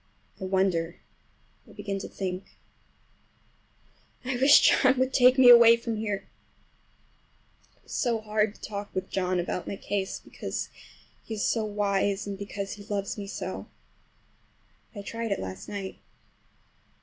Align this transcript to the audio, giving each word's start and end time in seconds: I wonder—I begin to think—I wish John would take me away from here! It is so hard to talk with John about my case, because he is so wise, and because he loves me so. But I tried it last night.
I 0.39 0.45
wonder—I 0.45 1.73
begin 1.73 1.99
to 1.99 2.07
think—I 4.25 4.35
wish 4.37 4.61
John 4.61 4.97
would 4.97 5.13
take 5.13 5.37
me 5.37 5.47
away 5.47 5.77
from 5.77 5.97
here! 5.97 6.25
It 7.83 7.85
is 7.85 7.91
so 7.93 8.19
hard 8.19 8.55
to 8.55 8.61
talk 8.61 8.89
with 8.95 9.11
John 9.11 9.39
about 9.39 9.67
my 9.67 9.75
case, 9.75 10.19
because 10.19 10.69
he 11.23 11.35
is 11.35 11.45
so 11.45 11.63
wise, 11.65 12.25
and 12.25 12.35
because 12.35 12.71
he 12.73 12.83
loves 12.85 13.15
me 13.15 13.27
so. 13.27 13.67
But 14.91 15.01
I 15.01 15.03
tried 15.03 15.31
it 15.31 15.39
last 15.39 15.69
night. 15.69 15.99